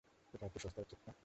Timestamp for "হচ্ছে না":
0.81-1.13